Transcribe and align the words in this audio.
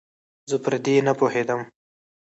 زه 0.49 0.55
پر 0.63 0.73
دې 0.83 0.95
نپوهېدم 1.07 1.61